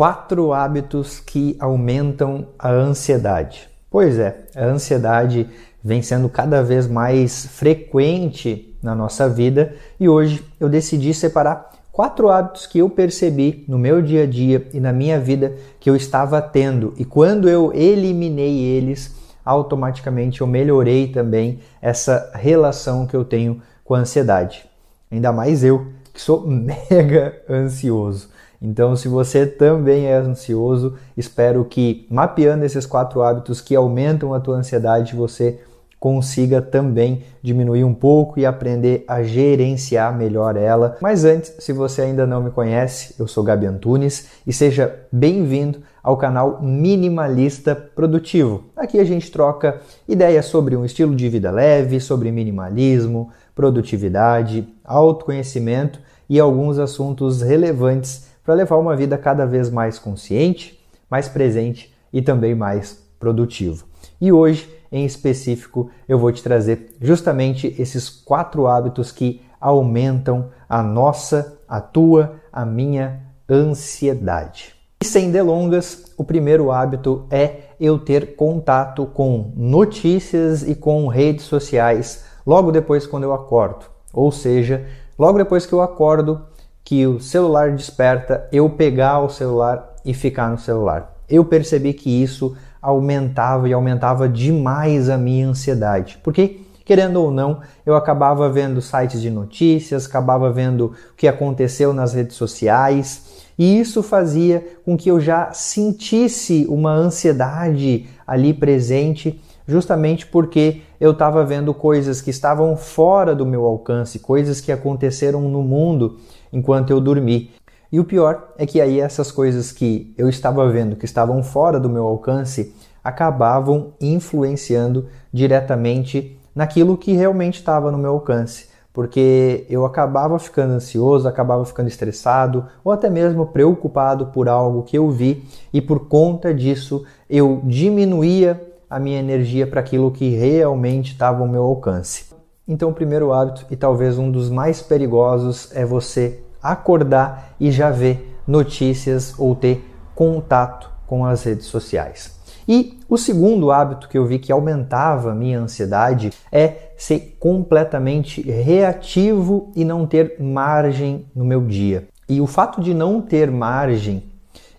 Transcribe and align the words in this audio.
Quatro 0.00 0.54
hábitos 0.54 1.20
que 1.20 1.54
aumentam 1.60 2.46
a 2.58 2.70
ansiedade. 2.70 3.68
Pois 3.90 4.18
é, 4.18 4.46
a 4.56 4.64
ansiedade 4.64 5.46
vem 5.84 6.00
sendo 6.00 6.26
cada 6.26 6.62
vez 6.62 6.86
mais 6.86 7.44
frequente 7.44 8.74
na 8.82 8.94
nossa 8.94 9.28
vida 9.28 9.74
e 10.00 10.08
hoje 10.08 10.42
eu 10.58 10.70
decidi 10.70 11.12
separar 11.12 11.70
quatro 11.92 12.30
hábitos 12.30 12.64
que 12.64 12.78
eu 12.78 12.88
percebi 12.88 13.62
no 13.68 13.78
meu 13.78 14.00
dia 14.00 14.22
a 14.22 14.26
dia 14.26 14.66
e 14.72 14.80
na 14.80 14.90
minha 14.90 15.20
vida 15.20 15.54
que 15.78 15.90
eu 15.90 15.94
estava 15.94 16.40
tendo 16.40 16.94
e 16.96 17.04
quando 17.04 17.46
eu 17.46 17.70
eliminei 17.74 18.58
eles, 18.58 19.14
automaticamente 19.44 20.40
eu 20.40 20.46
melhorei 20.46 21.08
também 21.08 21.60
essa 21.82 22.30
relação 22.32 23.06
que 23.06 23.14
eu 23.14 23.22
tenho 23.22 23.60
com 23.84 23.94
a 23.94 23.98
ansiedade. 23.98 24.64
Ainda 25.12 25.30
mais 25.30 25.62
eu, 25.62 25.88
que 26.14 26.22
sou 26.22 26.40
mega 26.48 27.38
ansioso. 27.46 28.30
Então, 28.62 28.94
se 28.94 29.08
você 29.08 29.46
também 29.46 30.06
é 30.06 30.16
ansioso, 30.16 30.94
espero 31.16 31.64
que 31.64 32.06
mapeando 32.10 32.64
esses 32.64 32.84
quatro 32.84 33.22
hábitos 33.22 33.60
que 33.60 33.74
aumentam 33.74 34.34
a 34.34 34.40
tua 34.40 34.56
ansiedade, 34.56 35.16
você 35.16 35.60
consiga 36.00 36.62
também 36.62 37.22
diminuir 37.42 37.84
um 37.84 37.92
pouco 37.92 38.40
e 38.40 38.46
aprender 38.46 39.04
a 39.06 39.22
gerenciar 39.22 40.16
melhor 40.16 40.56
ela. 40.56 40.96
Mas 41.00 41.26
antes, 41.26 41.54
se 41.58 41.74
você 41.74 42.02
ainda 42.02 42.26
não 42.26 42.42
me 42.42 42.50
conhece, 42.50 43.14
eu 43.18 43.28
sou 43.28 43.44
Gabi 43.44 43.66
Antunes 43.66 44.28
e 44.46 44.52
seja 44.52 44.98
bem-vindo 45.12 45.80
ao 46.02 46.16
canal 46.16 46.62
Minimalista 46.62 47.74
Produtivo. 47.74 48.64
Aqui 48.74 48.98
a 48.98 49.04
gente 49.04 49.30
troca 49.30 49.80
ideias 50.08 50.46
sobre 50.46 50.74
um 50.74 50.86
estilo 50.86 51.14
de 51.14 51.28
vida 51.28 51.50
leve, 51.50 52.00
sobre 52.00 52.32
minimalismo, 52.32 53.30
produtividade, 53.54 54.66
autoconhecimento 54.82 56.00
e 56.30 56.40
alguns 56.40 56.78
assuntos 56.78 57.42
relevantes 57.42 58.29
para 58.44 58.54
levar 58.54 58.76
uma 58.76 58.96
vida 58.96 59.16
cada 59.18 59.46
vez 59.46 59.70
mais 59.70 59.98
consciente, 59.98 60.80
mais 61.10 61.28
presente 61.28 61.94
e 62.12 62.22
também 62.22 62.54
mais 62.54 63.02
produtivo. 63.18 63.86
E 64.20 64.32
hoje, 64.32 64.68
em 64.90 65.04
específico, 65.04 65.90
eu 66.08 66.18
vou 66.18 66.32
te 66.32 66.42
trazer 66.42 66.96
justamente 67.00 67.74
esses 67.78 68.08
quatro 68.08 68.66
hábitos 68.66 69.12
que 69.12 69.42
aumentam 69.60 70.50
a 70.68 70.82
nossa, 70.82 71.58
a 71.68 71.80
tua, 71.80 72.36
a 72.52 72.64
minha 72.64 73.20
ansiedade. 73.48 74.74
E 75.02 75.06
sem 75.06 75.30
delongas, 75.30 76.12
o 76.16 76.24
primeiro 76.24 76.70
hábito 76.70 77.26
é 77.30 77.70
eu 77.80 77.98
ter 77.98 78.36
contato 78.36 79.06
com 79.06 79.52
notícias 79.56 80.62
e 80.62 80.74
com 80.74 81.08
redes 81.08 81.46
sociais 81.46 82.24
logo 82.46 82.70
depois 82.70 83.06
quando 83.06 83.24
eu 83.24 83.32
acordo. 83.32 83.86
Ou 84.12 84.30
seja, 84.30 84.86
logo 85.18 85.38
depois 85.38 85.64
que 85.64 85.72
eu 85.72 85.80
acordo, 85.80 86.42
que 86.84 87.06
o 87.06 87.20
celular 87.20 87.72
desperta, 87.72 88.48
eu 88.50 88.68
pegar 88.70 89.20
o 89.20 89.28
celular 89.28 89.94
e 90.04 90.14
ficar 90.14 90.50
no 90.50 90.58
celular. 90.58 91.16
Eu 91.28 91.44
percebi 91.44 91.92
que 91.92 92.22
isso 92.22 92.56
aumentava 92.80 93.68
e 93.68 93.72
aumentava 93.72 94.28
demais 94.28 95.08
a 95.08 95.16
minha 95.16 95.48
ansiedade. 95.48 96.18
Porque, 96.22 96.60
querendo 96.84 97.22
ou 97.22 97.30
não, 97.30 97.60
eu 97.84 97.94
acabava 97.94 98.48
vendo 98.50 98.80
sites 98.80 99.20
de 99.20 99.30
notícias, 99.30 100.06
acabava 100.06 100.50
vendo 100.50 100.94
o 101.12 101.16
que 101.16 101.28
aconteceu 101.28 101.92
nas 101.92 102.14
redes 102.14 102.36
sociais, 102.36 103.44
e 103.58 103.78
isso 103.78 104.02
fazia 104.02 104.66
com 104.84 104.96
que 104.96 105.10
eu 105.10 105.20
já 105.20 105.52
sentisse 105.52 106.66
uma 106.68 106.92
ansiedade 106.92 108.08
ali 108.26 108.54
presente, 108.54 109.38
justamente 109.66 110.26
porque 110.26 110.82
eu 111.00 111.12
estava 111.12 111.44
vendo 111.44 111.72
coisas 111.72 112.20
que 112.20 112.30
estavam 112.30 112.76
fora 112.76 113.34
do 113.34 113.46
meu 113.46 113.64
alcance, 113.64 114.18
coisas 114.18 114.60
que 114.60 114.72
aconteceram 114.72 115.40
no 115.42 115.62
mundo 115.62 116.18
enquanto 116.52 116.90
eu 116.90 117.00
dormi. 117.00 117.50
E 117.92 117.98
o 117.98 118.04
pior 118.04 118.52
é 118.56 118.64
que 118.66 118.80
aí 118.80 119.00
essas 119.00 119.32
coisas 119.32 119.72
que 119.72 120.14
eu 120.16 120.28
estava 120.28 120.68
vendo 120.70 120.96
que 120.96 121.04
estavam 121.04 121.42
fora 121.42 121.80
do 121.80 121.88
meu 121.88 122.06
alcance 122.06 122.74
acabavam 123.02 123.94
influenciando 124.00 125.06
diretamente 125.32 126.38
naquilo 126.54 126.96
que 126.96 127.12
realmente 127.12 127.58
estava 127.58 127.90
no 127.90 127.98
meu 127.98 128.12
alcance, 128.12 128.68
porque 128.92 129.66
eu 129.68 129.84
acabava 129.84 130.38
ficando 130.38 130.74
ansioso, 130.74 131.26
acabava 131.26 131.64
ficando 131.64 131.88
estressado 131.88 132.66
ou 132.84 132.92
até 132.92 133.08
mesmo 133.08 133.46
preocupado 133.46 134.26
por 134.26 134.48
algo 134.48 134.82
que 134.82 134.98
eu 134.98 135.10
vi 135.10 135.44
e 135.72 135.80
por 135.80 136.08
conta 136.08 136.52
disso 136.52 137.04
eu 137.28 137.60
diminuía 137.64 138.69
a 138.90 138.98
minha 138.98 139.20
energia 139.20 139.66
para 139.66 139.78
aquilo 139.78 140.10
que 140.10 140.30
realmente 140.30 141.12
estava 141.12 141.40
ao 141.40 141.48
meu 141.48 141.62
alcance. 141.62 142.24
Então, 142.66 142.90
o 142.90 142.94
primeiro 142.94 143.32
hábito, 143.32 143.64
e 143.70 143.76
talvez 143.76 144.18
um 144.18 144.30
dos 144.30 144.50
mais 144.50 144.82
perigosos, 144.82 145.70
é 145.74 145.84
você 145.84 146.42
acordar 146.60 147.54
e 147.60 147.70
já 147.70 147.90
ver 147.90 148.36
notícias 148.46 149.34
ou 149.38 149.54
ter 149.54 149.88
contato 150.14 150.90
com 151.06 151.24
as 151.24 151.44
redes 151.44 151.66
sociais. 151.66 152.38
E 152.68 153.00
o 153.08 153.16
segundo 153.16 153.72
hábito 153.72 154.08
que 154.08 154.16
eu 154.16 154.26
vi 154.26 154.38
que 154.38 154.52
aumentava 154.52 155.32
a 155.32 155.34
minha 155.34 155.58
ansiedade 155.58 156.30
é 156.52 156.92
ser 156.96 157.36
completamente 157.40 158.42
reativo 158.42 159.72
e 159.74 159.84
não 159.84 160.06
ter 160.06 160.36
margem 160.38 161.26
no 161.34 161.44
meu 161.44 161.62
dia. 161.62 162.06
E 162.28 162.40
o 162.40 162.46
fato 162.46 162.80
de 162.80 162.94
não 162.94 163.20
ter 163.20 163.50
margem 163.50 164.29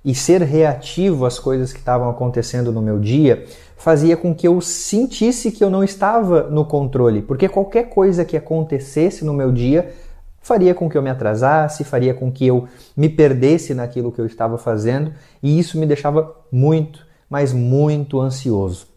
e 0.04 0.16
ser 0.16 0.42
reativo 0.42 1.26
às 1.26 1.38
coisas 1.38 1.72
que 1.72 1.80
estavam 1.80 2.10
acontecendo 2.10 2.72
no 2.72 2.82
meu 2.82 3.00
dia 3.00 3.46
fazia 3.78 4.16
com 4.16 4.34
que 4.34 4.48
eu 4.48 4.62
sentisse 4.62 5.52
que 5.52 5.64
eu 5.64 5.70
não 5.70 5.84
estava 5.84 6.44
no 6.44 6.64
controle, 6.66 7.22
porque 7.22 7.50
qualquer 7.50 7.90
coisa 7.90 8.24
que 8.24 8.38
acontecesse 8.38 9.26
no 9.26 9.34
meu 9.34 9.52
dia 9.52 9.92
faria 10.42 10.74
com 10.74 10.90
que 10.90 10.98
eu 10.98 11.02
me 11.02 11.10
atrasasse, 11.10 11.84
faria 11.84 12.14
com 12.14 12.32
que 12.32 12.46
eu 12.46 12.68
me 12.96 13.10
perdesse 13.10 13.74
naquilo 13.74 14.12
que 14.12 14.20
eu 14.20 14.26
estava 14.26 14.58
fazendo, 14.58 15.14
e 15.42 15.60
isso 15.60 15.80
me 15.80 15.86
deixava 15.86 16.36
muito, 16.52 17.06
mas 17.30 17.54
muito 17.54 18.20
ansioso. 18.20 18.88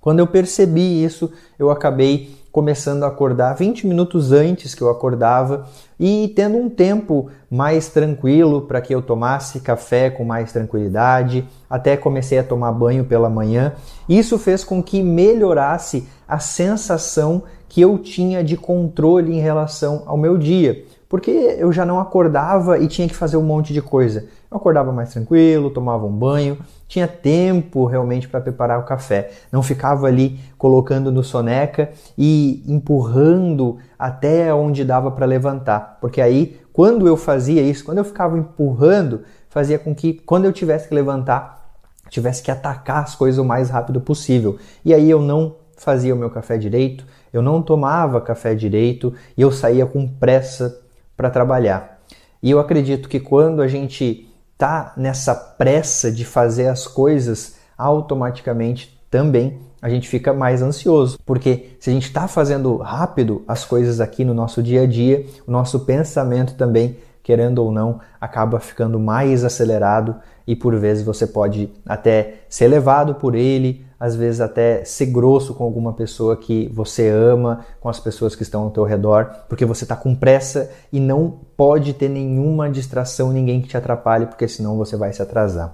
Quando 0.00 0.20
eu 0.20 0.26
percebi 0.26 1.04
isso, 1.04 1.32
eu 1.58 1.70
acabei 1.70 2.36
começando 2.56 3.02
a 3.02 3.08
acordar 3.08 3.52
20 3.52 3.86
minutos 3.86 4.32
antes 4.32 4.74
que 4.74 4.80
eu 4.80 4.88
acordava 4.88 5.66
e 6.00 6.32
tendo 6.34 6.56
um 6.56 6.70
tempo 6.70 7.28
mais 7.50 7.90
tranquilo 7.90 8.62
para 8.62 8.80
que 8.80 8.94
eu 8.94 9.02
tomasse 9.02 9.60
café 9.60 10.08
com 10.08 10.24
mais 10.24 10.52
tranquilidade, 10.52 11.46
até 11.68 11.98
comecei 11.98 12.38
a 12.38 12.42
tomar 12.42 12.72
banho 12.72 13.04
pela 13.04 13.28
manhã. 13.28 13.74
Isso 14.08 14.38
fez 14.38 14.64
com 14.64 14.82
que 14.82 15.02
melhorasse 15.02 16.08
a 16.26 16.38
sensação 16.38 17.42
que 17.68 17.82
eu 17.82 17.98
tinha 17.98 18.42
de 18.42 18.56
controle 18.56 19.36
em 19.36 19.40
relação 19.40 20.04
ao 20.06 20.16
meu 20.16 20.38
dia, 20.38 20.82
porque 21.08 21.30
eu 21.30 21.72
já 21.72 21.84
não 21.84 22.00
acordava 22.00 22.78
e 22.78 22.88
tinha 22.88 23.06
que 23.06 23.14
fazer 23.14 23.36
um 23.36 23.42
monte 23.42 23.72
de 23.72 23.80
coisa. 23.80 24.26
Eu 24.50 24.56
acordava 24.56 24.92
mais 24.92 25.12
tranquilo, 25.12 25.70
tomava 25.70 26.04
um 26.04 26.12
banho, 26.12 26.58
tinha 26.88 27.06
tempo 27.06 27.84
realmente 27.84 28.28
para 28.28 28.40
preparar 28.40 28.80
o 28.80 28.84
café. 28.84 29.30
Não 29.52 29.62
ficava 29.62 30.06
ali 30.06 30.38
colocando 30.58 31.12
no 31.12 31.22
soneca 31.22 31.90
e 32.16 32.62
empurrando 32.66 33.78
até 33.98 34.52
onde 34.52 34.84
dava 34.84 35.10
para 35.10 35.26
levantar, 35.26 35.98
porque 36.00 36.20
aí 36.20 36.60
quando 36.72 37.06
eu 37.06 37.16
fazia 37.16 37.62
isso, 37.62 37.84
quando 37.84 37.98
eu 37.98 38.04
ficava 38.04 38.36
empurrando, 38.36 39.22
fazia 39.48 39.78
com 39.78 39.94
que 39.94 40.12
quando 40.12 40.44
eu 40.44 40.52
tivesse 40.52 40.88
que 40.88 40.94
levantar, 40.94 41.74
tivesse 42.10 42.42
que 42.42 42.50
atacar 42.50 43.02
as 43.02 43.14
coisas 43.14 43.38
o 43.38 43.44
mais 43.44 43.70
rápido 43.70 44.00
possível. 44.00 44.58
E 44.84 44.92
aí 44.92 45.08
eu 45.08 45.20
não 45.20 45.56
fazia 45.76 46.14
o 46.14 46.18
meu 46.18 46.28
café 46.28 46.58
direito, 46.58 47.06
eu 47.32 47.40
não 47.40 47.62
tomava 47.62 48.20
café 48.20 48.54
direito 48.54 49.14
e 49.36 49.42
eu 49.42 49.50
saía 49.50 49.86
com 49.86 50.06
pressa 50.06 50.85
para 51.16 51.30
trabalhar. 51.30 52.00
E 52.42 52.50
eu 52.50 52.60
acredito 52.60 53.08
que 53.08 53.18
quando 53.18 53.62
a 53.62 53.68
gente 53.68 54.28
tá 54.58 54.92
nessa 54.96 55.34
pressa 55.34 56.10
de 56.10 56.24
fazer 56.24 56.68
as 56.68 56.86
coisas, 56.86 57.56
automaticamente 57.76 59.00
também 59.10 59.58
a 59.80 59.88
gente 59.88 60.08
fica 60.08 60.32
mais 60.32 60.62
ansioso, 60.62 61.18
porque 61.24 61.76
se 61.78 61.90
a 61.90 61.92
gente 61.92 62.06
está 62.06 62.26
fazendo 62.26 62.76
rápido 62.78 63.44
as 63.46 63.64
coisas 63.64 64.00
aqui 64.00 64.24
no 64.24 64.34
nosso 64.34 64.62
dia 64.62 64.82
a 64.82 64.86
dia, 64.86 65.24
o 65.46 65.50
nosso 65.50 65.80
pensamento 65.80 66.54
também 66.54 66.96
querendo 67.26 67.58
ou 67.58 67.72
não, 67.72 67.98
acaba 68.20 68.60
ficando 68.60 69.00
mais 69.00 69.42
acelerado 69.42 70.14
e 70.46 70.54
por 70.54 70.76
vezes 70.78 71.04
você 71.04 71.26
pode 71.26 71.68
até 71.84 72.42
ser 72.48 72.68
levado 72.68 73.16
por 73.16 73.34
ele, 73.34 73.84
às 73.98 74.14
vezes 74.14 74.40
até 74.40 74.84
ser 74.84 75.06
grosso 75.06 75.52
com 75.52 75.64
alguma 75.64 75.92
pessoa 75.92 76.36
que 76.36 76.70
você 76.72 77.08
ama, 77.08 77.66
com 77.80 77.88
as 77.88 77.98
pessoas 77.98 78.36
que 78.36 78.44
estão 78.44 78.62
ao 78.62 78.70
teu 78.70 78.84
redor, 78.84 79.28
porque 79.48 79.64
você 79.64 79.82
está 79.82 79.96
com 79.96 80.14
pressa 80.14 80.70
e 80.92 81.00
não 81.00 81.40
pode 81.56 81.94
ter 81.94 82.08
nenhuma 82.08 82.70
distração, 82.70 83.32
ninguém 83.32 83.60
que 83.60 83.66
te 83.66 83.76
atrapalhe, 83.76 84.26
porque 84.26 84.46
senão 84.46 84.76
você 84.76 84.96
vai 84.96 85.12
se 85.12 85.20
atrasar. 85.20 85.72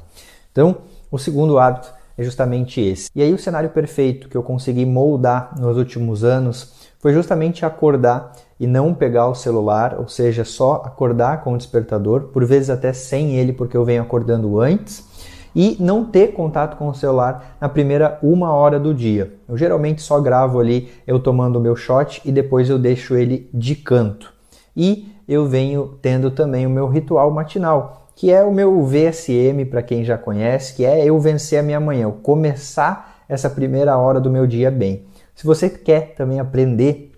Então, 0.51 0.79
o 1.11 1.19
segundo 1.19 1.59
hábito 1.59 1.93
é 2.17 2.23
justamente 2.23 2.81
esse. 2.81 3.11
E 3.15 3.23
aí 3.23 3.35
o 3.35 3.39
cenário 3.39 3.69
perfeito 3.69 4.27
que 4.31 4.37
eu 4.39 4.43
consegui 4.43 4.87
moldar 4.87 5.55
nos 5.61 5.77
últimos 5.77 6.25
anos 6.25 6.73
foi 6.99 7.13
justamente 7.13 7.67
acordar 7.67 8.33
e 8.63 8.67
não 8.69 8.95
pegar 8.95 9.27
o 9.27 9.35
celular, 9.35 9.97
ou 9.99 10.07
seja, 10.07 10.45
só 10.45 10.85
acordar 10.87 11.43
com 11.43 11.53
o 11.53 11.59
despertador, 11.59 12.29
por 12.29 12.45
vezes 12.45 12.71
até 12.71 12.93
sem 12.93 13.35
ele, 13.35 13.53
porque 13.53 13.77
eu 13.77 13.85
venho 13.85 14.01
acordando 14.01 14.61
antes, 14.61 15.05
e 15.53 15.77
não 15.81 16.05
ter 16.05 16.29
contato 16.29 16.77
com 16.77 16.87
o 16.87 16.95
celular 16.95 17.57
na 17.61 17.69
primeira 17.69 18.21
uma 18.23 18.53
hora 18.53 18.79
do 18.79 18.95
dia. 18.95 19.35
Eu 19.49 19.57
geralmente 19.59 20.01
só 20.01 20.21
gravo 20.21 20.61
ali 20.61 20.93
eu 21.09 21.19
tomando 21.19 21.57
o 21.57 21.61
meu 21.61 21.75
shot 21.75 22.23
e 22.25 22.31
depois 22.31 22.71
eu 22.71 22.79
deixo 22.79 23.17
ele 23.17 23.51
de 23.53 23.75
canto. 23.75 24.33
E 24.77 25.13
eu 25.27 25.45
venho 25.45 25.99
tendo 26.01 26.31
também 26.31 26.65
o 26.65 26.71
meu 26.71 26.87
ritual 26.87 27.33
matinal, 27.33 28.13
que 28.15 28.31
é 28.31 28.45
o 28.45 28.55
meu 28.55 28.81
VSM, 28.85 29.65
para 29.69 29.83
quem 29.83 30.05
já 30.05 30.17
conhece, 30.17 30.77
que 30.77 30.85
é 30.85 31.05
eu 31.05 31.19
vencer 31.19 31.59
a 31.59 31.65
minha 31.65 31.81
manhã, 31.81 32.05
eu 32.05 32.13
começar 32.13 33.25
essa 33.29 33.51
primeira 33.51 33.99
hora 33.99 34.21
do 34.21 34.31
meu 34.31 34.47
dia 34.47 34.71
bem. 34.71 35.05
Se 35.35 35.45
você 35.45 35.69
quer 35.69 36.15
também 36.15 36.39
aprender 36.39 37.12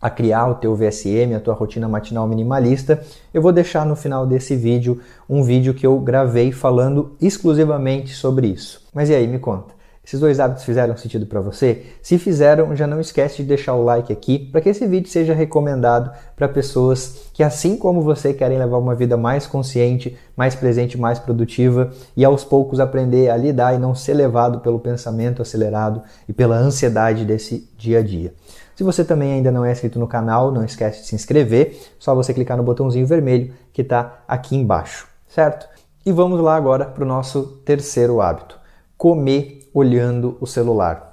a 0.00 0.08
criar 0.08 0.46
o 0.48 0.54
teu 0.54 0.74
VSM, 0.74 1.34
a 1.34 1.40
tua 1.40 1.54
rotina 1.54 1.88
matinal 1.88 2.26
minimalista, 2.26 3.02
eu 3.32 3.42
vou 3.42 3.52
deixar 3.52 3.84
no 3.84 3.96
final 3.96 4.26
desse 4.26 4.54
vídeo 4.54 5.00
um 5.28 5.42
vídeo 5.42 5.74
que 5.74 5.86
eu 5.86 5.98
gravei 5.98 6.52
falando 6.52 7.16
exclusivamente 7.20 8.14
sobre 8.14 8.46
isso. 8.46 8.82
Mas 8.94 9.08
e 9.10 9.14
aí, 9.14 9.26
me 9.26 9.38
conta. 9.38 9.77
Esses 10.08 10.20
dois 10.20 10.40
hábitos 10.40 10.64
fizeram 10.64 10.96
sentido 10.96 11.26
para 11.26 11.38
você? 11.38 11.84
Se 12.00 12.16
fizeram, 12.16 12.74
já 12.74 12.86
não 12.86 12.98
esquece 12.98 13.42
de 13.42 13.42
deixar 13.42 13.74
o 13.74 13.84
like 13.84 14.10
aqui 14.10 14.38
para 14.38 14.62
que 14.62 14.70
esse 14.70 14.86
vídeo 14.86 15.10
seja 15.10 15.34
recomendado 15.34 16.10
para 16.34 16.48
pessoas 16.48 17.28
que, 17.34 17.42
assim 17.42 17.76
como 17.76 18.00
você, 18.00 18.32
querem 18.32 18.58
levar 18.58 18.78
uma 18.78 18.94
vida 18.94 19.18
mais 19.18 19.46
consciente, 19.46 20.16
mais 20.34 20.54
presente, 20.54 20.96
mais 20.96 21.18
produtiva 21.18 21.90
e 22.16 22.24
aos 22.24 22.42
poucos 22.42 22.80
aprender 22.80 23.28
a 23.28 23.36
lidar 23.36 23.74
e 23.74 23.78
não 23.78 23.94
ser 23.94 24.14
levado 24.14 24.60
pelo 24.60 24.80
pensamento 24.80 25.42
acelerado 25.42 26.00
e 26.26 26.32
pela 26.32 26.56
ansiedade 26.56 27.26
desse 27.26 27.70
dia 27.76 27.98
a 27.98 28.02
dia. 28.02 28.32
Se 28.74 28.82
você 28.82 29.04
também 29.04 29.34
ainda 29.34 29.52
não 29.52 29.62
é 29.62 29.72
inscrito 29.72 29.98
no 29.98 30.08
canal, 30.08 30.50
não 30.50 30.64
esquece 30.64 31.02
de 31.02 31.08
se 31.08 31.14
inscrever, 31.14 31.78
só 31.98 32.14
você 32.14 32.32
clicar 32.32 32.56
no 32.56 32.62
botãozinho 32.62 33.06
vermelho 33.06 33.52
que 33.74 33.82
está 33.82 34.20
aqui 34.26 34.56
embaixo, 34.56 35.06
certo? 35.28 35.68
E 36.06 36.10
vamos 36.10 36.40
lá 36.40 36.56
agora 36.56 36.86
para 36.86 37.04
o 37.04 37.06
nosso 37.06 37.60
terceiro 37.66 38.22
hábito: 38.22 38.58
comer 38.96 39.57
olhando 39.72 40.36
o 40.40 40.46
celular. 40.46 41.08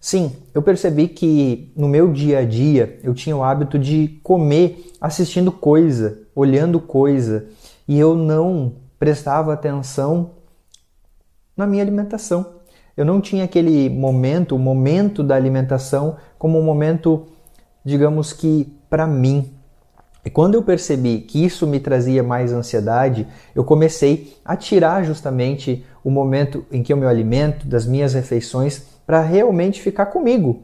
Sim, 0.00 0.32
eu 0.54 0.62
percebi 0.62 1.08
que 1.08 1.72
no 1.76 1.88
meu 1.88 2.12
dia 2.12 2.38
a 2.38 2.44
dia 2.44 2.98
eu 3.02 3.14
tinha 3.14 3.36
o 3.36 3.42
hábito 3.42 3.78
de 3.78 4.20
comer 4.22 4.92
assistindo 5.00 5.50
coisa, 5.50 6.20
olhando 6.34 6.78
coisa, 6.78 7.46
e 7.88 7.98
eu 7.98 8.14
não 8.14 8.74
prestava 8.98 9.52
atenção 9.52 10.30
na 11.56 11.66
minha 11.66 11.82
alimentação. 11.82 12.54
Eu 12.96 13.04
não 13.04 13.20
tinha 13.20 13.44
aquele 13.44 13.90
momento, 13.90 14.54
o 14.54 14.58
momento 14.58 15.22
da 15.22 15.34
alimentação, 15.34 16.16
como 16.38 16.58
um 16.58 16.62
momento, 16.62 17.26
digamos 17.84 18.32
que 18.32 18.72
para 18.88 19.06
mim, 19.06 19.52
e 20.24 20.30
quando 20.30 20.54
eu 20.54 20.62
percebi 20.62 21.20
que 21.20 21.44
isso 21.44 21.68
me 21.68 21.78
trazia 21.78 22.20
mais 22.20 22.52
ansiedade, 22.52 23.28
eu 23.54 23.62
comecei 23.62 24.36
a 24.44 24.56
tirar 24.56 25.04
justamente 25.04 25.84
o 26.06 26.10
momento 26.10 26.64
em 26.70 26.84
que 26.84 26.92
eu 26.92 26.96
me 26.96 27.04
alimento, 27.04 27.66
das 27.66 27.84
minhas 27.84 28.14
refeições, 28.14 28.80
para 29.04 29.20
realmente 29.20 29.82
ficar 29.82 30.06
comigo. 30.06 30.62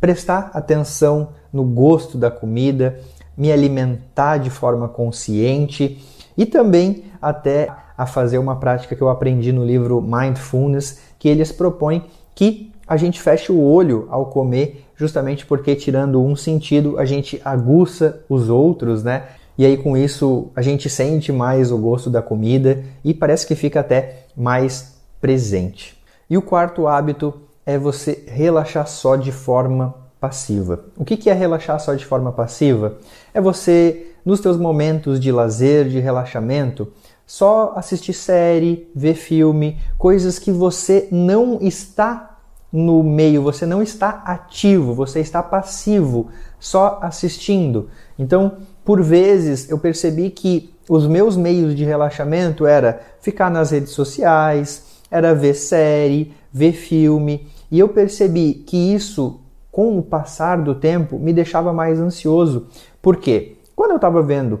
Prestar 0.00 0.52
atenção 0.54 1.30
no 1.52 1.64
gosto 1.64 2.16
da 2.16 2.30
comida, 2.30 3.00
me 3.36 3.50
alimentar 3.50 4.36
de 4.36 4.50
forma 4.50 4.88
consciente 4.88 6.00
e 6.36 6.46
também 6.46 7.02
até 7.20 7.68
a 7.96 8.06
fazer 8.06 8.38
uma 8.38 8.54
prática 8.54 8.94
que 8.94 9.02
eu 9.02 9.08
aprendi 9.08 9.50
no 9.50 9.64
livro 9.64 10.00
Mindfulness, 10.00 11.00
que 11.18 11.28
eles 11.28 11.50
propõem 11.50 12.04
que 12.32 12.72
a 12.86 12.96
gente 12.96 13.20
feche 13.20 13.50
o 13.50 13.60
olho 13.60 14.06
ao 14.08 14.26
comer 14.26 14.86
justamente 14.94 15.44
porque 15.44 15.74
tirando 15.74 16.22
um 16.22 16.36
sentido 16.36 17.00
a 17.00 17.04
gente 17.04 17.42
aguça 17.44 18.20
os 18.28 18.48
outros, 18.48 19.02
né? 19.02 19.24
E 19.58 19.66
aí 19.66 19.76
com 19.76 19.96
isso 19.96 20.50
a 20.54 20.62
gente 20.62 20.88
sente 20.88 21.32
mais 21.32 21.72
o 21.72 21.76
gosto 21.76 22.08
da 22.08 22.22
comida 22.22 22.84
e 23.04 23.12
parece 23.12 23.44
que 23.44 23.56
fica 23.56 23.80
até 23.80 24.26
mais 24.36 24.96
presente. 25.20 25.98
E 26.30 26.38
o 26.38 26.42
quarto 26.42 26.86
hábito 26.86 27.34
é 27.66 27.76
você 27.76 28.24
relaxar 28.28 28.86
só 28.86 29.16
de 29.16 29.32
forma 29.32 29.94
passiva. 30.20 30.84
O 30.96 31.04
que 31.04 31.28
é 31.28 31.32
relaxar 31.32 31.78
só 31.80 31.94
de 31.94 32.04
forma 32.04 32.32
passiva? 32.32 32.98
É 33.34 33.40
você, 33.40 34.14
nos 34.24 34.40
teus 34.40 34.56
momentos 34.56 35.18
de 35.18 35.32
lazer, 35.32 35.88
de 35.88 35.98
relaxamento, 36.00 36.92
só 37.26 37.74
assistir 37.76 38.14
série, 38.14 38.88
ver 38.94 39.14
filme, 39.14 39.78
coisas 39.98 40.38
que 40.38 40.50
você 40.50 41.08
não 41.10 41.58
está 41.60 42.38
no 42.72 43.02
meio, 43.02 43.42
você 43.42 43.64
não 43.66 43.82
está 43.82 44.22
ativo, 44.24 44.94
você 44.94 45.20
está 45.20 45.42
passivo, 45.42 46.28
só 46.58 46.98
assistindo. 47.02 47.88
Então, 48.18 48.58
por 48.88 49.02
vezes 49.02 49.68
eu 49.68 49.78
percebi 49.78 50.30
que 50.30 50.72
os 50.88 51.06
meus 51.06 51.36
meios 51.36 51.76
de 51.76 51.84
relaxamento 51.84 52.66
era 52.66 52.98
ficar 53.20 53.50
nas 53.50 53.70
redes 53.70 53.90
sociais, 53.90 55.02
era 55.10 55.34
ver 55.34 55.52
série, 55.52 56.32
ver 56.50 56.72
filme, 56.72 57.46
e 57.70 57.78
eu 57.78 57.90
percebi 57.90 58.54
que 58.54 58.94
isso, 58.94 59.40
com 59.70 59.98
o 59.98 60.02
passar 60.02 60.62
do 60.62 60.74
tempo, 60.74 61.18
me 61.18 61.34
deixava 61.34 61.70
mais 61.70 62.00
ansioso. 62.00 62.66
Por 63.02 63.18
quê? 63.18 63.58
Quando 63.76 63.90
eu 63.90 63.96
estava 63.96 64.22
vendo 64.22 64.60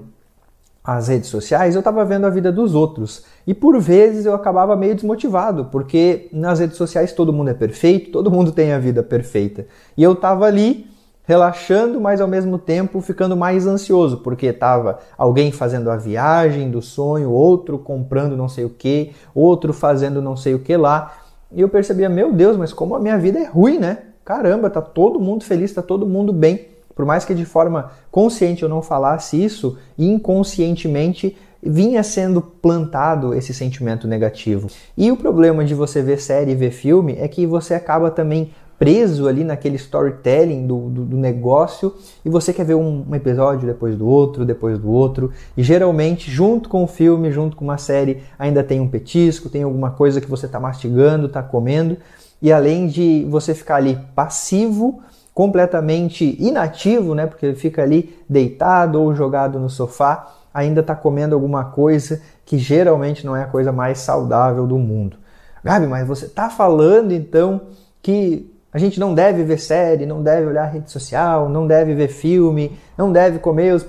as 0.84 1.08
redes 1.08 1.30
sociais, 1.30 1.74
eu 1.74 1.78
estava 1.78 2.04
vendo 2.04 2.26
a 2.26 2.30
vida 2.30 2.52
dos 2.52 2.74
outros. 2.74 3.24
E 3.46 3.54
por 3.54 3.80
vezes 3.80 4.26
eu 4.26 4.34
acabava 4.34 4.76
meio 4.76 4.94
desmotivado, 4.94 5.70
porque 5.72 6.28
nas 6.34 6.58
redes 6.58 6.76
sociais 6.76 7.12
todo 7.12 7.32
mundo 7.32 7.48
é 7.48 7.54
perfeito, 7.54 8.10
todo 8.10 8.30
mundo 8.30 8.52
tem 8.52 8.72
a 8.74 8.78
vida 8.78 9.02
perfeita. 9.02 9.66
E 9.96 10.02
eu 10.02 10.12
estava 10.12 10.44
ali 10.44 10.86
relaxando, 11.28 12.00
mas 12.00 12.22
ao 12.22 12.26
mesmo 12.26 12.56
tempo 12.56 13.02
ficando 13.02 13.36
mais 13.36 13.66
ansioso, 13.66 14.16
porque 14.16 14.46
estava 14.46 14.98
alguém 15.18 15.52
fazendo 15.52 15.90
a 15.90 15.96
viagem 15.96 16.70
do 16.70 16.80
sonho, 16.80 17.30
outro 17.30 17.78
comprando 17.78 18.34
não 18.34 18.48
sei 18.48 18.64
o 18.64 18.70
que, 18.70 19.12
outro 19.34 19.74
fazendo 19.74 20.22
não 20.22 20.38
sei 20.38 20.54
o 20.54 20.58
que 20.58 20.74
lá. 20.74 21.18
E 21.52 21.60
eu 21.60 21.68
percebia, 21.68 22.08
meu 22.08 22.32
Deus, 22.32 22.56
mas 22.56 22.72
como 22.72 22.94
a 22.94 22.98
minha 22.98 23.18
vida 23.18 23.38
é 23.38 23.44
ruim, 23.44 23.78
né? 23.78 23.98
Caramba, 24.24 24.70
tá 24.70 24.80
todo 24.80 25.20
mundo 25.20 25.44
feliz, 25.44 25.70
tá 25.70 25.82
todo 25.82 26.06
mundo 26.06 26.32
bem. 26.32 26.66
Por 26.94 27.04
mais 27.04 27.26
que 27.26 27.34
de 27.34 27.44
forma 27.44 27.90
consciente 28.10 28.62
eu 28.62 28.68
não 28.68 28.80
falasse 28.80 29.42
isso, 29.42 29.76
inconscientemente 29.98 31.36
vinha 31.62 32.02
sendo 32.02 32.40
plantado 32.40 33.34
esse 33.34 33.52
sentimento 33.52 34.08
negativo. 34.08 34.68
E 34.96 35.12
o 35.12 35.16
problema 35.16 35.62
de 35.62 35.74
você 35.74 36.00
ver 36.00 36.22
série 36.22 36.52
e 36.52 36.54
ver 36.54 36.70
filme 36.70 37.16
é 37.18 37.28
que 37.28 37.46
você 37.46 37.74
acaba 37.74 38.10
também 38.10 38.50
preso 38.78 39.26
ali 39.26 39.42
naquele 39.42 39.76
storytelling 39.76 40.66
do, 40.66 40.88
do, 40.88 41.04
do, 41.04 41.16
negócio 41.16 41.94
e 42.24 42.30
você 42.30 42.52
quer 42.52 42.64
ver 42.64 42.76
um, 42.76 43.04
um, 43.08 43.14
episódio 43.14 43.66
depois 43.66 43.96
do 43.96 44.06
outro, 44.06 44.44
depois 44.44 44.78
do 44.78 44.88
outro. 44.88 45.32
E 45.56 45.62
geralmente, 45.62 46.30
junto 46.30 46.68
com 46.68 46.84
o 46.84 46.86
filme, 46.86 47.32
junto 47.32 47.56
com 47.56 47.64
uma 47.64 47.78
série, 47.78 48.22
ainda 48.38 48.62
tem 48.62 48.80
um 48.80 48.88
petisco, 48.88 49.48
tem 49.48 49.64
alguma 49.64 49.90
coisa 49.90 50.20
que 50.20 50.30
você 50.30 50.46
está 50.46 50.60
mastigando, 50.60 51.26
está 51.26 51.42
comendo. 51.42 51.96
E 52.40 52.52
além 52.52 52.86
de 52.86 53.26
você 53.28 53.52
ficar 53.52 53.76
ali 53.76 53.98
passivo, 54.14 55.02
completamente 55.34 56.36
inativo, 56.38 57.14
né? 57.14 57.26
Porque 57.26 57.54
fica 57.54 57.82
ali 57.82 58.16
deitado 58.28 59.02
ou 59.02 59.14
jogado 59.14 59.58
no 59.58 59.68
sofá, 59.68 60.34
ainda 60.54 60.80
está 60.80 60.94
comendo 60.94 61.34
alguma 61.34 61.64
coisa 61.64 62.22
que 62.44 62.58
geralmente 62.58 63.26
não 63.26 63.36
é 63.36 63.42
a 63.42 63.46
coisa 63.46 63.72
mais 63.72 63.98
saudável 63.98 64.66
do 64.66 64.78
mundo. 64.78 65.16
Gabi, 65.62 65.86
mas 65.86 66.06
você 66.06 66.26
está 66.26 66.48
falando 66.48 67.12
então 67.12 67.60
que 68.00 68.50
a 68.72 68.78
gente 68.78 69.00
não 69.00 69.14
deve 69.14 69.44
ver 69.44 69.58
série, 69.58 70.04
não 70.04 70.22
deve 70.22 70.46
olhar 70.46 70.66
rede 70.66 70.90
social, 70.90 71.48
não 71.48 71.66
deve 71.66 71.94
ver 71.94 72.08
filme, 72.08 72.78
não 72.98 73.10
deve 73.10 73.38
comer 73.38 73.74
os, 73.74 73.86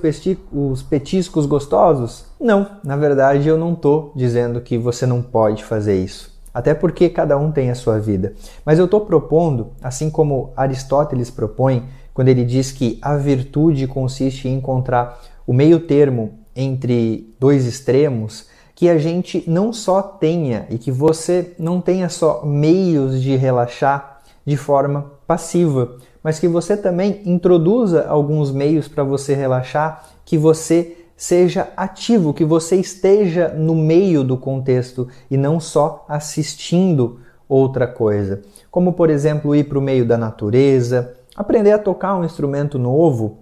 os 0.54 0.82
petiscos 0.82 1.46
gostosos? 1.46 2.26
Não, 2.40 2.66
na 2.84 2.96
verdade 2.96 3.48
eu 3.50 3.58
não 3.58 3.74
estou 3.74 4.14
dizendo 4.16 4.62
que 4.62 4.78
você 4.78 5.06
não 5.06 5.22
pode 5.22 5.66
fazer 5.66 6.02
isso. 6.02 6.40
Até 6.54 6.74
porque 6.74 7.10
cada 7.10 7.38
um 7.38 7.52
tem 7.52 7.70
a 7.70 7.76
sua 7.76 8.00
vida. 8.00 8.34
Mas 8.66 8.80
eu 8.80 8.86
estou 8.86 9.02
propondo, 9.02 9.72
assim 9.82 10.10
como 10.10 10.54
Aristóteles 10.56 11.30
propõe, 11.30 11.84
quando 12.14 12.30
ele 12.30 12.46
diz 12.46 12.72
que 12.72 12.98
a 13.02 13.16
virtude 13.18 13.86
consiste 13.86 14.48
em 14.48 14.56
encontrar 14.56 15.20
o 15.46 15.54
meio 15.54 15.82
termo 15.82 16.40
entre 16.56 17.34
dois 17.40 17.66
extremos, 17.66 18.48
que 18.76 18.90
a 18.90 18.98
gente 18.98 19.44
não 19.46 19.74
só 19.74 20.02
tenha 20.02 20.66
e 20.70 20.78
que 20.78 20.90
você 20.90 21.54
não 21.60 21.82
tenha 21.82 22.08
só 22.08 22.46
meios 22.46 23.22
de 23.22 23.36
relaxar 23.36 24.09
de 24.50 24.58
forma 24.58 25.12
passiva, 25.28 25.98
mas 26.24 26.40
que 26.40 26.48
você 26.48 26.76
também 26.76 27.22
introduza 27.24 28.08
alguns 28.08 28.52
meios 28.52 28.88
para 28.88 29.04
você 29.04 29.36
relaxar 29.36 30.04
que 30.26 30.40
você 30.40 30.98
seja 31.16 31.68
ativo, 31.78 32.34
que 32.34 32.44
você 32.44 32.78
esteja 32.78 33.50
no 33.50 33.76
meio 33.76 34.24
do 34.24 34.36
contexto 34.36 35.08
e 35.30 35.38
não 35.38 35.60
só 35.60 36.04
assistindo 36.10 37.20
outra 37.48 37.86
coisa. 37.86 38.42
Como, 38.72 38.94
por 38.94 39.12
exemplo, 39.12 39.56
ir 39.56 39.66
para 39.66 39.78
o 39.78 39.82
meio 39.84 40.04
da 40.04 40.18
natureza, 40.18 41.14
aprender 41.36 41.74
a 41.74 41.78
tocar 41.78 42.16
um 42.16 42.26
instrumento 42.26 42.80
novo, 42.80 43.38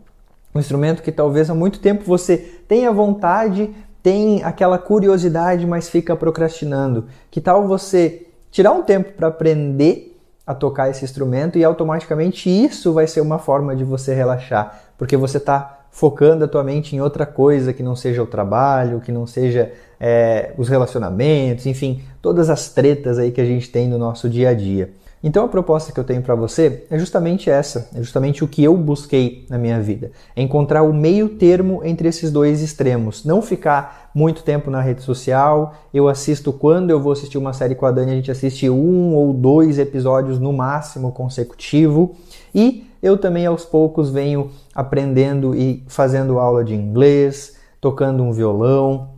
um 0.53 0.59
instrumento 0.59 1.01
que 1.01 1.11
talvez 1.11 1.49
há 1.49 1.55
muito 1.55 1.79
tempo 1.79 2.03
você 2.03 2.35
tenha 2.67 2.91
vontade, 2.91 3.73
tem 4.03 4.43
aquela 4.43 4.77
curiosidade, 4.77 5.65
mas 5.65 5.87
fica 5.87 6.17
procrastinando. 6.17 7.05
Que 7.31 7.39
tal 7.39 7.65
você 7.65 8.27
tirar 8.51 8.73
um 8.73 8.81
tempo 8.81 9.13
para 9.13 9.27
aprender 9.27 10.06
a 10.47 10.55
tocar 10.55 10.89
esse 10.89 11.03
instrumento 11.03 11.57
e 11.57 11.63
automaticamente 11.65 12.49
isso 12.49 12.93
vai 12.93 13.05
ser 13.05 13.19
uma 13.19 13.37
forma 13.37 13.75
de 13.75 13.83
você 13.83 14.13
relaxar, 14.13 14.81
porque 14.97 15.17
você 15.17 15.37
está 15.37 15.81
focando 15.91 16.45
a 16.45 16.47
tua 16.47 16.63
mente 16.63 16.95
em 16.95 17.01
outra 17.01 17.25
coisa 17.25 17.73
que 17.73 17.83
não 17.83 17.95
seja 17.95 18.23
o 18.23 18.27
trabalho, 18.27 19.01
que 19.01 19.11
não 19.11 19.27
seja 19.27 19.71
é, 19.99 20.53
os 20.57 20.69
relacionamentos, 20.69 21.65
enfim, 21.65 22.01
todas 22.21 22.49
as 22.49 22.69
tretas 22.69 23.19
aí 23.19 23.31
que 23.31 23.41
a 23.41 23.45
gente 23.45 23.69
tem 23.69 23.89
no 23.89 23.97
nosso 23.97 24.29
dia 24.29 24.49
a 24.49 24.53
dia. 24.53 24.91
Então 25.27 25.43
a 25.43 25.49
proposta 25.49 25.91
que 25.91 25.99
eu 25.99 26.05
tenho 26.05 26.21
para 26.21 26.35
você 26.35 26.85
é 26.89 26.97
justamente 26.97 27.49
essa, 27.49 27.89
é 27.93 27.97
justamente 27.97 28.45
o 28.45 28.47
que 28.47 28.63
eu 28.63 28.77
busquei 28.77 29.45
na 29.49 29.57
minha 29.57 29.77
vida, 29.81 30.09
é 30.33 30.41
encontrar 30.41 30.83
o 30.83 30.93
meio 30.93 31.27
termo 31.27 31.83
entre 31.83 32.07
esses 32.07 32.31
dois 32.31 32.61
extremos, 32.61 33.25
não 33.25 33.41
ficar 33.41 34.09
muito 34.15 34.41
tempo 34.41 34.71
na 34.71 34.79
rede 34.79 35.01
social. 35.01 35.73
Eu 35.93 36.07
assisto 36.07 36.53
quando 36.53 36.91
eu 36.91 37.01
vou 37.01 37.11
assistir 37.11 37.37
uma 37.37 37.51
série 37.51 37.75
com 37.75 37.85
a 37.85 37.91
Dani, 37.91 38.13
a 38.13 38.15
gente 38.15 38.31
assiste 38.31 38.69
um 38.69 39.15
ou 39.15 39.33
dois 39.33 39.77
episódios 39.77 40.39
no 40.39 40.53
máximo 40.53 41.11
consecutivo. 41.11 42.15
E 42.55 42.87
eu 43.03 43.17
também 43.17 43.45
aos 43.45 43.65
poucos 43.65 44.09
venho 44.09 44.49
aprendendo 44.73 45.53
e 45.53 45.83
fazendo 45.89 46.39
aula 46.39 46.63
de 46.63 46.73
inglês, 46.73 47.57
tocando 47.81 48.23
um 48.23 48.31
violão, 48.31 49.09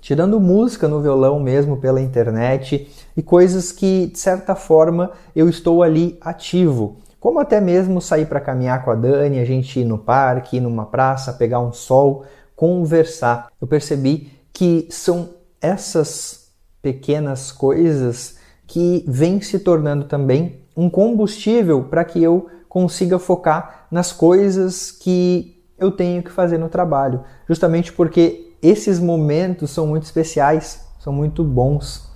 tirando 0.00 0.38
música 0.38 0.86
no 0.86 1.00
violão 1.00 1.40
mesmo 1.40 1.76
pela 1.76 2.00
internet 2.00 2.88
e 3.16 3.22
coisas 3.22 3.72
que 3.72 4.06
de 4.06 4.18
certa 4.18 4.54
forma 4.54 5.12
eu 5.34 5.48
estou 5.48 5.82
ali 5.82 6.18
ativo. 6.20 6.98
Como 7.18 7.38
até 7.38 7.60
mesmo 7.60 8.00
sair 8.00 8.26
para 8.26 8.40
caminhar 8.40 8.84
com 8.84 8.90
a 8.90 8.94
Dani, 8.94 9.38
a 9.38 9.44
gente 9.44 9.80
ir 9.80 9.84
no 9.84 9.98
parque, 9.98 10.56
ir 10.56 10.60
numa 10.60 10.86
praça, 10.86 11.32
pegar 11.32 11.60
um 11.60 11.72
sol, 11.72 12.24
conversar. 12.56 13.48
Eu 13.60 13.66
percebi 13.66 14.32
que 14.52 14.88
são 14.90 15.30
essas 15.60 16.50
pequenas 16.80 17.52
coisas 17.52 18.36
que 18.66 19.04
vêm 19.06 19.40
se 19.40 19.58
tornando 19.58 20.04
também 20.04 20.60
um 20.76 20.88
combustível 20.88 21.84
para 21.84 22.04
que 22.04 22.22
eu 22.22 22.48
consiga 22.68 23.18
focar 23.18 23.86
nas 23.90 24.12
coisas 24.12 24.90
que 24.90 25.62
eu 25.78 25.90
tenho 25.90 26.22
que 26.22 26.30
fazer 26.30 26.58
no 26.58 26.68
trabalho, 26.68 27.24
justamente 27.48 27.92
porque 27.92 28.54
esses 28.62 29.00
momentos 29.00 29.70
são 29.70 29.86
muito 29.86 30.04
especiais, 30.04 30.86
são 30.98 31.12
muito 31.12 31.42
bons. 31.42 32.09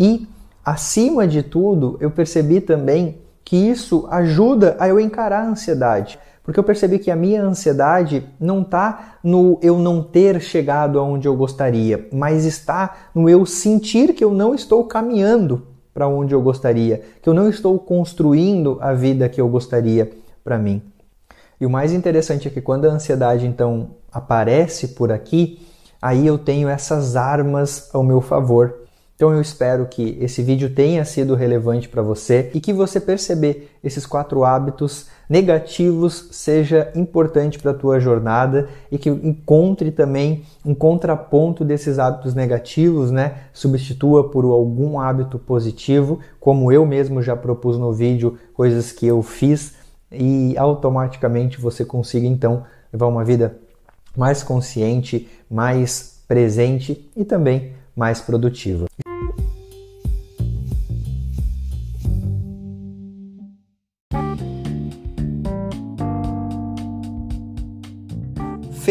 E, 0.00 0.26
acima 0.64 1.28
de 1.28 1.42
tudo, 1.42 1.98
eu 2.00 2.10
percebi 2.10 2.62
também 2.62 3.18
que 3.44 3.56
isso 3.56 4.08
ajuda 4.10 4.76
a 4.80 4.88
eu 4.88 4.98
encarar 4.98 5.44
a 5.44 5.48
ansiedade. 5.48 6.18
Porque 6.42 6.58
eu 6.58 6.64
percebi 6.64 6.98
que 6.98 7.10
a 7.10 7.16
minha 7.16 7.42
ansiedade 7.42 8.26
não 8.40 8.62
está 8.62 9.18
no 9.22 9.58
eu 9.62 9.78
não 9.78 10.02
ter 10.02 10.40
chegado 10.40 10.98
aonde 10.98 11.28
eu 11.28 11.36
gostaria, 11.36 12.08
mas 12.10 12.46
está 12.46 13.10
no 13.14 13.28
eu 13.28 13.44
sentir 13.44 14.14
que 14.14 14.24
eu 14.24 14.32
não 14.32 14.54
estou 14.54 14.84
caminhando 14.84 15.66
para 15.92 16.08
onde 16.08 16.34
eu 16.34 16.40
gostaria, 16.40 17.02
que 17.20 17.28
eu 17.28 17.34
não 17.34 17.48
estou 17.48 17.78
construindo 17.78 18.78
a 18.80 18.94
vida 18.94 19.28
que 19.28 19.40
eu 19.40 19.48
gostaria 19.48 20.10
para 20.42 20.56
mim. 20.56 20.82
E 21.60 21.66
o 21.66 21.70
mais 21.70 21.92
interessante 21.92 22.48
é 22.48 22.50
que 22.50 22.62
quando 22.62 22.86
a 22.86 22.90
ansiedade 22.90 23.46
então 23.46 23.90
aparece 24.10 24.88
por 24.88 25.12
aqui, 25.12 25.60
aí 26.00 26.26
eu 26.26 26.38
tenho 26.38 26.68
essas 26.68 27.16
armas 27.16 27.90
ao 27.92 28.02
meu 28.02 28.22
favor. 28.22 28.88
Então 29.20 29.34
eu 29.34 29.40
espero 29.42 29.84
que 29.84 30.16
esse 30.18 30.42
vídeo 30.42 30.70
tenha 30.70 31.04
sido 31.04 31.34
relevante 31.34 31.86
para 31.86 32.00
você 32.00 32.50
e 32.54 32.58
que 32.58 32.72
você 32.72 32.98
perceber 32.98 33.70
esses 33.84 34.06
quatro 34.06 34.44
hábitos 34.44 35.08
negativos 35.28 36.28
seja 36.30 36.90
importante 36.94 37.58
para 37.58 37.72
a 37.72 37.74
tua 37.74 38.00
jornada 38.00 38.70
e 38.90 38.96
que 38.96 39.10
encontre 39.10 39.90
também 39.90 40.44
um 40.64 40.74
contraponto 40.74 41.66
desses 41.66 41.98
hábitos 41.98 42.34
negativos, 42.34 43.10
né? 43.10 43.40
Substitua 43.52 44.30
por 44.30 44.46
algum 44.46 44.98
hábito 44.98 45.38
positivo, 45.38 46.20
como 46.40 46.72
eu 46.72 46.86
mesmo 46.86 47.20
já 47.20 47.36
propus 47.36 47.76
no 47.76 47.92
vídeo, 47.92 48.38
coisas 48.54 48.90
que 48.90 49.06
eu 49.06 49.20
fiz 49.20 49.74
e 50.10 50.56
automaticamente 50.56 51.60
você 51.60 51.84
consiga 51.84 52.26
então 52.26 52.64
levar 52.90 53.08
uma 53.08 53.22
vida 53.22 53.58
mais 54.16 54.42
consciente, 54.42 55.28
mais 55.50 56.22
presente 56.26 57.10
e 57.14 57.22
também 57.22 57.74
mais 57.94 58.22
produtiva. 58.22 58.86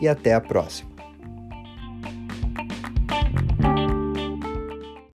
e 0.00 0.08
até 0.08 0.34
a 0.34 0.40
próxima. 0.40 0.87